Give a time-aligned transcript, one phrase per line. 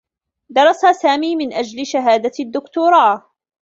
[0.49, 3.23] درس سامي من أجل شهادة الدّكتورا.